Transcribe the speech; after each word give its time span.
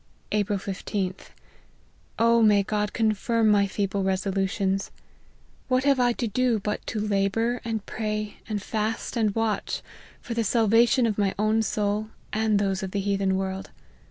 "April 0.41 0.57
15th. 0.57 1.27
O 2.17 2.41
may 2.41 2.63
God 2.63 2.91
confirm 2.91 3.49
my 3.49 3.67
feeble 3.67 4.01
resolutions! 4.03 4.89
What 5.67 5.83
have 5.83 5.99
I 5.99 6.11
to 6.13 6.25
do 6.27 6.57
but 6.59 6.83
to 6.87 6.99
labour, 6.99 7.61
and 7.63 7.85
pray, 7.85 8.37
and 8.49 8.63
fast, 8.63 9.15
and 9.15 9.35
watch, 9.35 9.83
for 10.19 10.33
the 10.33 10.43
salvation 10.43 11.05
of 11.05 11.19
my 11.19 11.35
own 11.37 11.61
soul, 11.61 12.09
and 12.33 12.57
those 12.57 12.81
of 12.81 12.89
the 12.89 12.99
heathen 12.99 13.35
world. 13.37 13.69